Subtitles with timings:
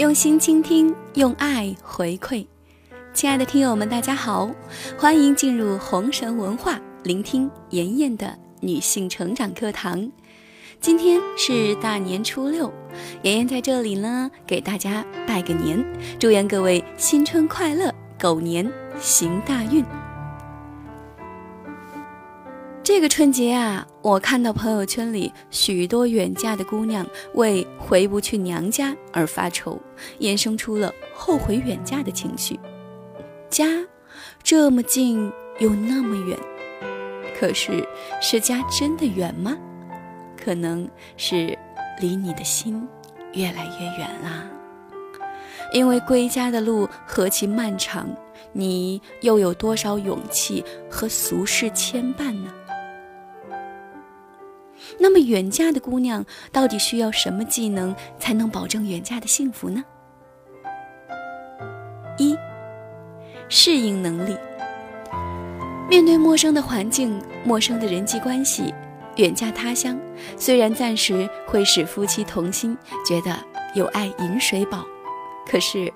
[0.00, 2.46] 用心倾听，用爱回馈。
[3.12, 4.50] 亲爱的听友们，大家好，
[4.96, 10.10] 欢迎进入红绳文化，聆听妍妍的女性成长课堂。
[10.80, 12.72] 今天是大年初六，
[13.24, 15.84] 妍妍在这里呢，给大家拜个年，
[16.18, 19.84] 祝愿各位新春快乐，狗年行大运。
[22.92, 29.80] 这个春节啊，我看到朋友圈里许多远嫁的姑娘为回不去娘家而发愁，
[30.18, 32.58] 衍生出了后悔远嫁的情绪。
[33.48, 33.64] 家
[34.42, 36.36] 这么近又那么远，
[37.38, 37.86] 可是
[38.20, 39.56] 是家真的远吗？
[40.36, 40.86] 可能
[41.16, 41.56] 是
[42.00, 42.86] 离你的心
[43.34, 44.44] 越来越远啦。
[45.72, 48.08] 因为归家的路何其漫长，
[48.52, 52.52] 你又有多少勇气和俗世牵绊呢？
[55.02, 59.82] 那么远嫁的姑娘到底需要什么技能才能保证远嫁的幸福呢？
[62.18, 62.36] 一，
[63.48, 64.36] 适应能力。
[65.88, 68.74] 面对陌生的环境、陌生的人际关系，
[69.16, 69.98] 远嫁他乡
[70.36, 73.34] 虽然暂时会使夫妻同心，觉得
[73.74, 74.84] 有爱饮水饱，
[75.50, 75.90] 可是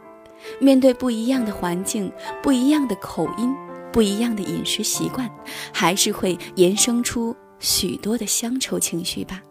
[0.58, 2.10] 面对不一样的环境、
[2.42, 3.54] 不一样的口音、
[3.92, 5.30] 不一样的饮食习惯，
[5.72, 7.36] 还是会衍生出。
[7.58, 9.42] 许多的乡愁情绪吧。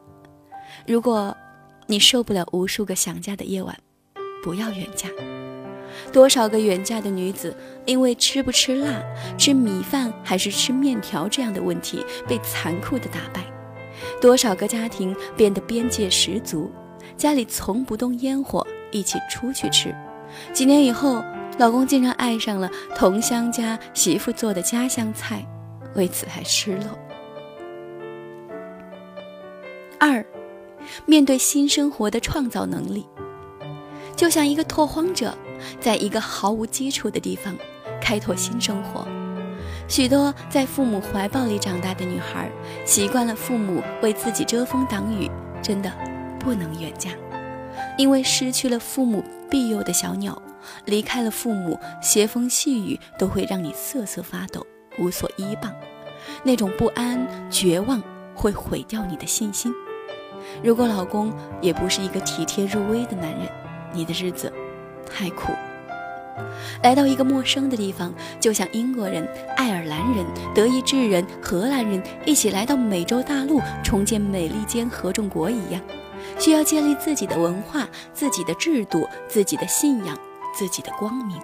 [0.87, 1.35] 如果，
[1.87, 3.77] 你受不了无数个想家的夜晚，
[4.43, 5.09] 不要远嫁。
[6.11, 9.01] 多少个远嫁的女子，因为吃不吃辣、
[9.37, 13.43] 吃米饭还是吃面条这样的问题，被残酷的打败。
[14.19, 16.71] 多少个家庭变得边界十足，
[17.15, 19.93] 家里从不动烟火，一起出去吃。
[20.51, 21.23] 几年以后，
[21.59, 25.45] 老公竟然爱上了同乡家媳妇做的家乡菜，
[25.95, 26.97] 为此还失落。
[30.05, 30.25] 二，
[31.05, 33.07] 面对新生活的创造能力，
[34.17, 35.33] 就像一个拓荒者，
[35.79, 37.55] 在一个毫无基础的地方
[38.01, 39.07] 开拓新生活。
[39.87, 42.51] 许多在父母怀抱里长大的女孩，
[42.85, 45.89] 习惯了父母为自己遮风挡雨，真的
[46.37, 47.11] 不能远嫁，
[47.97, 50.41] 因为失去了父母庇佑的小鸟，
[50.83, 54.67] 离开了父母，斜风细雨都会让你瑟瑟发抖，
[54.99, 55.73] 无所依傍。
[56.43, 58.03] 那种不安、绝望
[58.35, 59.73] 会毁掉你的信心。
[60.61, 63.49] 如果老公也不是一个体贴入微的男人，
[63.93, 64.51] 你的日子
[65.09, 65.51] 太苦。
[66.81, 75.81] 来到一个陌生的地方，就像英国人、爱尔兰人、德意志人、荷兰人一起来到美洲大陆重建美利坚合众国一样，
[76.39, 80.17] 需要建立自己的文化、自己的制度、自己的信仰、
[80.53, 81.39] 自己的光明。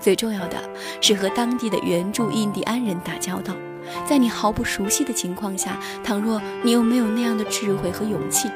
[0.00, 0.56] 最重要的
[1.00, 3.54] 是和当地的原住印第安人打交道。
[4.06, 8.50] 在你毫不熟悉的情况下，倘若你又没有那样的智慧和勇气，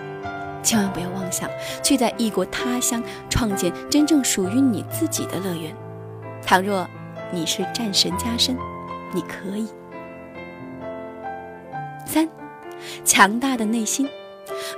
[0.63, 1.49] 千万不要妄想
[1.83, 5.75] 去在异国他乡创建真正属于你自己的乐园。
[6.43, 6.87] 倘若
[7.33, 8.57] 你是战神加身，
[9.13, 9.69] 你可以。
[12.07, 12.29] 三，
[13.05, 14.09] 强大的内心，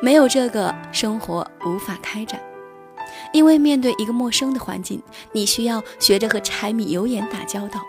[0.00, 2.40] 没有这个生活无法开展，
[3.32, 5.02] 因为面对一个陌生的环境，
[5.32, 7.80] 你需要学着和柴米油盐打交道。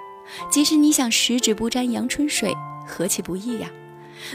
[0.49, 2.53] 即使你想十指不沾阳春水，
[2.85, 3.69] 何其不易呀！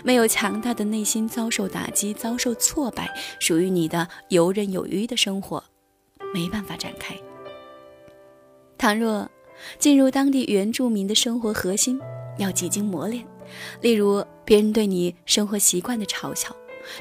[0.05, 5.63] 没有强大的内心，遭受打击，遭受挫败，属于你的游刃有余的生活，
[6.33, 7.17] 没办法展开。
[8.79, 9.29] 倘若
[9.79, 12.01] 进入当地原住民的生活核心，
[12.39, 13.27] 要几经磨练，
[13.81, 16.55] 例如别人对你生活习惯的嘲笑，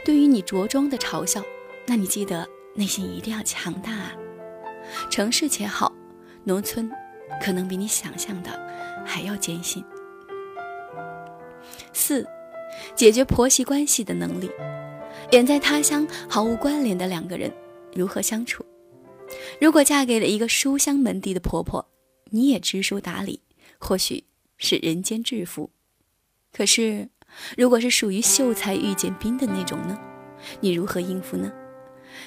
[0.03, 1.41] 对于你着装的嘲笑，
[1.85, 4.11] 那你记得内心一定要强大啊！
[5.09, 5.91] 城市且好，
[6.43, 6.89] 农村
[7.39, 8.71] 可能比你想象的。
[9.03, 9.83] 还要艰辛。
[11.91, 12.25] 四，
[12.95, 14.49] 解决婆媳关系的能力。
[15.31, 17.51] 远在他乡毫无关联的两个人
[17.95, 18.63] 如何相处？
[19.59, 21.85] 如果嫁给了一个书香门第的婆婆，
[22.29, 23.41] 你也知书达理，
[23.79, 24.25] 或许
[24.57, 25.71] 是人间至福。
[26.53, 27.09] 可是，
[27.57, 29.97] 如果是属于秀才遇见兵的那种呢？
[30.59, 31.51] 你如何应付呢？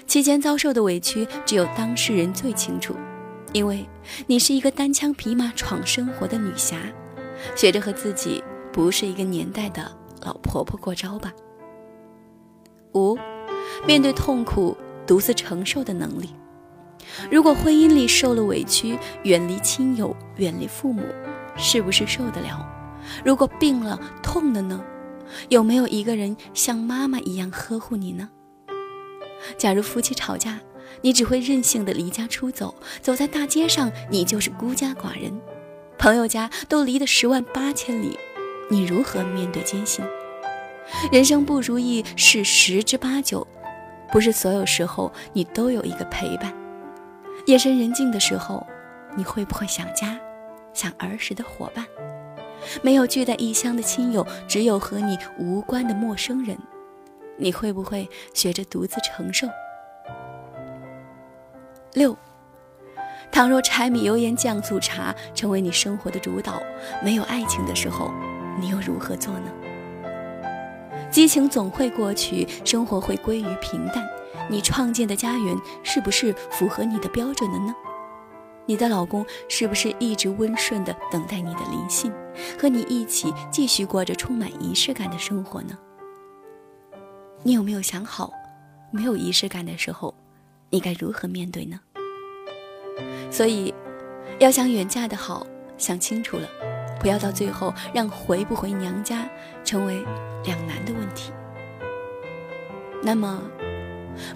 [0.06, 2.96] 期间遭受的委屈，只有当事人最清楚。
[3.54, 3.88] 因为
[4.26, 6.76] 你是一个单枪匹马闯生活的女侠，
[7.54, 8.42] 学着和自己
[8.72, 11.32] 不是一个年代的老婆婆过招吧。
[12.94, 13.16] 五，
[13.86, 16.34] 面对痛苦独自承受的能力。
[17.30, 21.04] 如果婚姻里受了委屈，远离亲友，远离父母，
[21.56, 22.68] 是不是受得了？
[23.24, 24.82] 如果病了痛了呢？
[25.48, 28.28] 有没有一个人像妈妈一样呵护你呢？
[29.56, 30.58] 假如夫妻吵架。
[31.00, 35.40] 你只会任性的离家出走，走在大街上，你就是孤家寡人。
[35.98, 38.18] 朋友家都离得十万八千里，
[38.70, 40.04] 你如何面对艰辛？
[41.10, 43.46] 人生不如意事十之八九，
[44.12, 46.52] 不是所有时候你都有一个陪伴。
[47.46, 48.66] 夜深人静的时候，
[49.16, 50.18] 你会不会想家，
[50.72, 51.86] 想儿时的伙伴？
[52.82, 56.58] 没有聚在异乡的亲友，只有和你无关的陌生人，
[57.36, 59.46] 你会不会学着独自承受？
[61.94, 62.16] 六，
[63.30, 66.60] 倘若柴米油盐酱醋茶成为你生活的主导，
[67.04, 68.12] 没有爱情的时候，
[68.60, 69.50] 你又如何做呢？
[71.08, 74.04] 激情总会过去，生活会归于平淡。
[74.50, 77.72] 你创建的家园是不是符合你的标准的呢？
[78.66, 82.12] 你的老公是不是一直温顺地等待你的临幸，
[82.60, 85.78] 和你一起继续过着充满仪式感的生活呢？
[87.44, 88.32] 你有没有想好，
[88.90, 90.12] 没有仪式感的时候，
[90.74, 91.78] 你该如何面对呢？
[93.30, 93.72] 所以，
[94.40, 95.46] 要想远嫁的好，
[95.78, 96.48] 想清楚了，
[96.98, 99.24] 不要到最后让回不回娘家
[99.64, 100.04] 成为
[100.44, 101.30] 两难的问题。
[103.00, 103.40] 那么。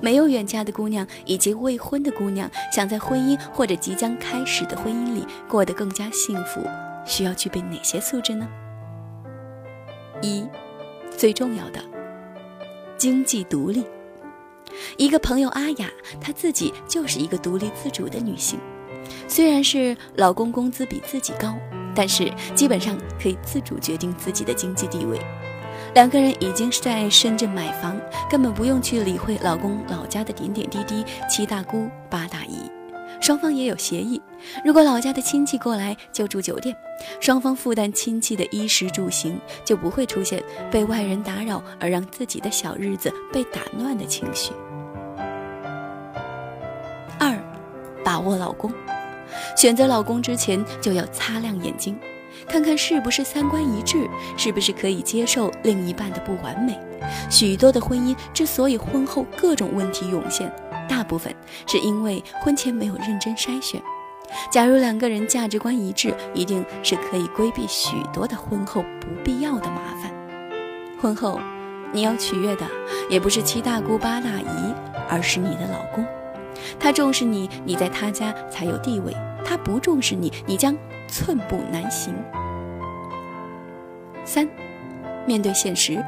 [0.00, 6.60] 没有远嫁的姑娘以及未婚的姑娘，想在婚姻或者即将开始的婚姻里过得更加幸福，
[7.04, 8.48] 需要具备哪些素质呢？
[10.20, 10.44] 一，
[11.16, 11.80] 最重要的，
[12.96, 13.84] 经济独立。
[14.96, 15.90] 一个朋友阿雅，
[16.20, 18.58] 她自己就是一个独立自主的女性，
[19.26, 21.54] 虽然是老公工资比自己高，
[21.94, 25.18] 但是基本上可以自主决定自己的经济地位。
[25.94, 27.98] 两个人已经是在深圳买房，
[28.30, 31.04] 根本不用去理会老公老家的点点滴滴。
[31.30, 32.70] 七大姑八大姨，
[33.20, 34.20] 双方也有协议：
[34.64, 36.76] 如果老家的亲戚过来，就住酒店，
[37.20, 44.52] 双方负担亲戚的衣食住行，就不会出现被外人打扰而让自己的小日子被打乱的情绪。
[48.08, 48.72] 把握老公，
[49.54, 51.94] 选择老公之前就要擦亮眼睛。
[52.48, 56.80] 看看是不是三观一致，是不是可以接受另一半的不完美。
[57.28, 60.50] 许多的婚姻之所以婚后各种问题涌现，
[60.88, 61.30] 大部分
[61.66, 63.78] 是因为婚前没有认真筛选。
[64.50, 70.10] 假如两个人价值观一致，一定是可以规避许多的婚后不必要的麻烦。
[70.98, 71.38] 婚后，
[71.92, 72.64] 你要取悦的
[73.10, 74.74] 也不是七大姑八大姨，
[75.10, 76.02] 而是你的老公。
[76.78, 79.12] 他重视你，你在他家才有地位；
[79.44, 80.76] 他不重视你，你将
[81.06, 82.14] 寸步难行。
[84.24, 84.48] 三，
[85.26, 86.04] 面对现实，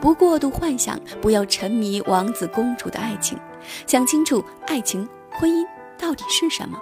[0.00, 3.38] 不过度幻想，不要沉迷王子公主的爱情，
[3.86, 5.64] 想清楚爱情、婚姻
[5.98, 6.78] 到底是什么。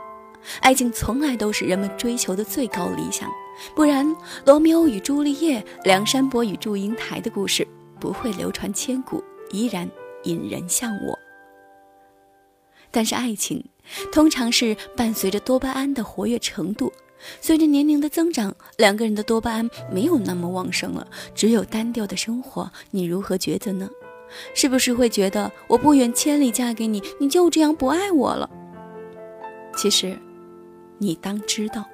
[0.60, 3.28] 爱情从来都是人们追求的最高理想，
[3.74, 4.16] 不然
[4.46, 7.66] 罗密欧与朱丽叶、梁山伯与祝英台的故事
[7.98, 9.86] 不会流传千古，依然
[10.22, 11.18] 引人向往。
[12.90, 13.64] 但是爱情
[14.12, 16.92] 通常是伴随着多巴胺的活跃程度。
[17.40, 22.70] 随着年龄的增长，两个人的多巴胺没有那么旺盛了，只有单调的生活。
[22.90, 23.88] 你如何抉择呢？
[24.54, 28.48] 是不是会觉得我不远千里嫁给你，你就这样不爱我了？
[29.76, 30.18] 其实，
[30.98, 31.84] 你当知道，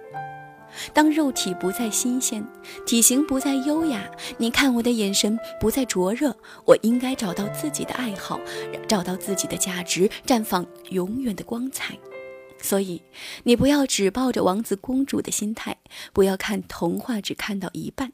[0.92, 2.46] 当肉体不再新鲜，
[2.86, 8.40] 体型不再优雅，你看我的眼神不再灼热，我应该找到自己的爱好，
[8.88, 11.96] 找到自己的价值，绽放永远的光彩。
[12.58, 13.02] 所以，
[13.44, 15.76] 你不要只抱着王子公主的心态，
[16.12, 18.12] 不要看童话只看到一半。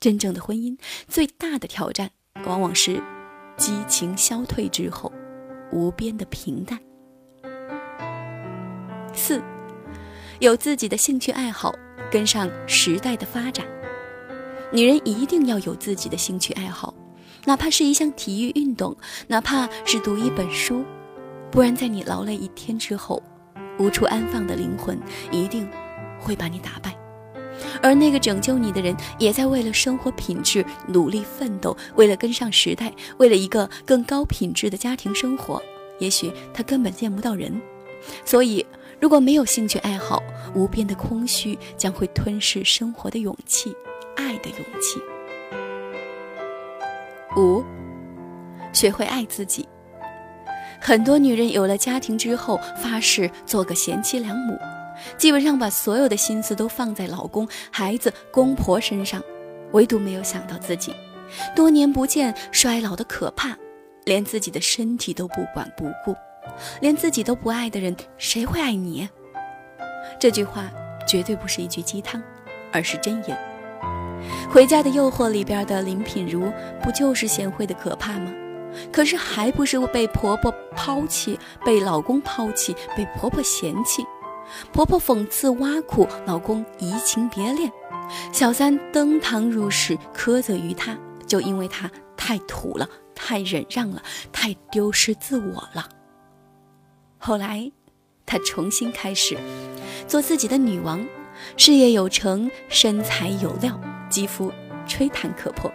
[0.00, 0.76] 真正的婚姻
[1.06, 2.10] 最大的挑战，
[2.46, 3.00] 往往是
[3.56, 5.12] 激情消退之后，
[5.70, 6.80] 无边的平淡。
[9.14, 9.40] 四，
[10.40, 11.72] 有自己的兴趣爱好，
[12.10, 13.66] 跟上时代的发展。
[14.70, 16.94] 女人一定要有自己的兴趣爱好，
[17.44, 18.96] 哪怕是一项体育运动，
[19.26, 20.84] 哪怕是读一本书，
[21.50, 23.22] 不然在你劳累一天之后。
[23.78, 25.66] 无处安放的灵魂一定
[26.20, 26.94] 会把你打败，
[27.82, 35.60] 而那个拯救你的人也在为了生活品质努力奋斗，为了跟上时代，为了一个更高品质的家庭生活。
[35.98, 37.60] 也许他根本见不到人，
[38.24, 38.64] 所以
[39.00, 40.22] 如果没有兴趣爱好，
[40.54, 43.74] 无边的空虚将会吞噬生活的勇气，
[44.16, 45.00] 爱的勇气。
[47.36, 47.64] 五，
[48.72, 49.68] 学会爱自己。
[50.80, 54.58] 很多女人有了家庭之后，发誓做个贤妻良母，
[55.16, 59.22] 基本上把所有的心思都放在老公、孩子、公婆身上，
[59.72, 60.92] 唯独没有想到自己。
[61.56, 63.56] 多年不见，衰老的可怕，
[64.04, 66.14] 连自己的身体都不管不顾，
[66.80, 69.08] 连自己都不爱的人，谁会爱你？
[70.18, 70.70] 这句话
[71.06, 72.22] 绝对不是一句鸡汤，
[72.72, 73.38] 而是真言。
[74.52, 78.32] 《回家的诱惑》里边的林品如，不就是贤惠的可怕吗？
[78.92, 84.04] 可是还不是被婆婆抛弃，被老公抛弃，被婆婆嫌弃，
[84.72, 87.70] 婆婆讽刺挖苦老公移情别恋，
[88.32, 90.96] 小三登堂入室苛责于她，
[91.26, 95.88] 就因为她太土了，太忍让了，太丢失自我了。
[97.24, 97.70] 后来，
[98.26, 99.38] 她重新开始，
[100.08, 101.06] 做自己的女王，
[101.56, 104.52] 事业有成，身材有料，肌肤
[104.88, 105.72] 吹弹可破，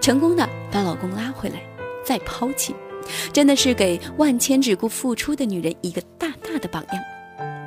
[0.00, 1.62] 成功的把老公拉回来，
[2.04, 2.74] 再抛弃，
[3.32, 7.00] 真的是给万千只顾付出的女人一个大大的榜样。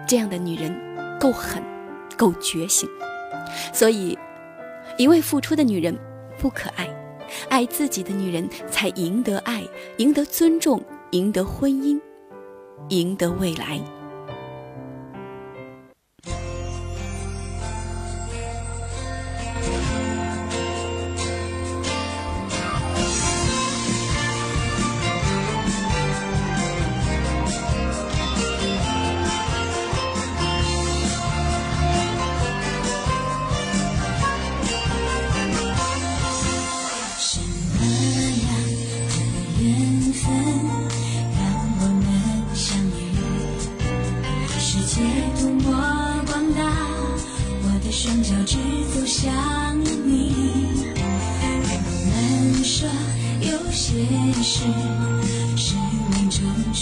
[0.05, 1.63] 这样的女人够狠，
[2.17, 2.89] 够觉醒，
[3.71, 4.19] 所以，
[4.97, 5.97] 一味付出的女人
[6.37, 6.85] 不可爱，
[7.47, 9.63] 爱自己的女人才赢得爱，
[9.99, 11.97] 赢得尊重，赢得婚姻，
[12.89, 13.94] 赢得未来。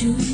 [0.03, 0.32] you.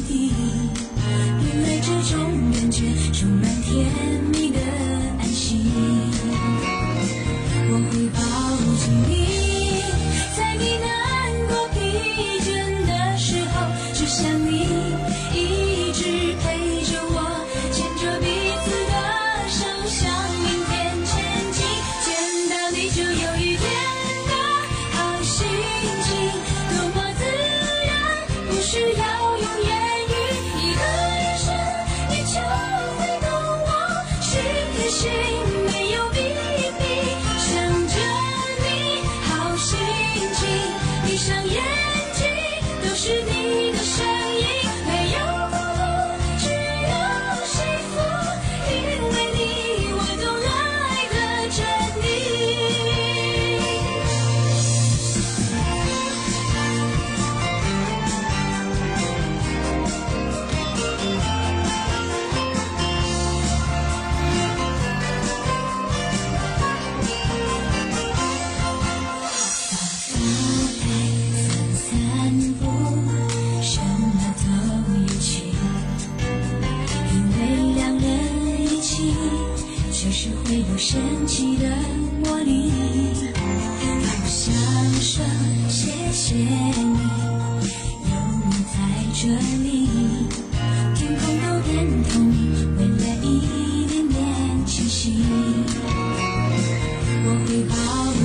[97.31, 97.75] 我会抱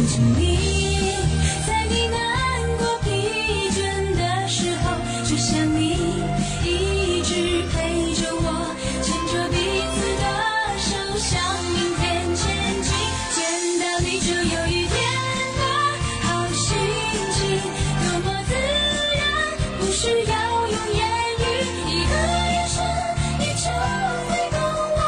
[0.09, 0.57] 紧你
[1.67, 2.17] 在你难
[2.79, 3.07] 过疲
[3.69, 3.77] 倦
[4.17, 4.97] 的时候
[5.29, 5.93] 就像你
[6.65, 7.35] 一直
[7.69, 9.57] 陪着我牵着彼
[9.93, 10.25] 此的
[10.81, 11.37] 手向
[11.69, 12.43] 明天前
[12.81, 12.89] 进。
[13.35, 13.37] 见
[13.79, 14.97] 到你就有一天
[15.59, 15.63] 的
[16.23, 16.65] 好心
[17.37, 17.61] 情
[18.01, 19.21] 多么自然
[19.81, 20.33] 不需要
[20.67, 21.05] 用言
[21.41, 21.45] 语
[21.91, 22.81] 一个眼神
[23.39, 24.57] 你就会懂
[24.97, 24.99] 我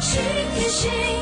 [0.00, 0.10] 心
[0.56, 1.13] 贴心